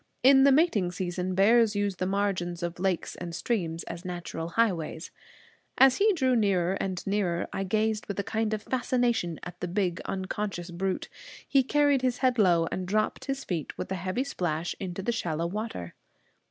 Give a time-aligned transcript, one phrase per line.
[0.23, 5.11] In the mating season bears use the margins of lakes and streams as natural highways.
[5.77, 9.67] As he drew nearer and nearer I gazed with a kind of fascination at the
[9.67, 11.07] big unconscious brute.
[11.47, 15.11] He carried his head low, and dropped his feet with a heavy splash into the
[15.11, 15.93] shallow water.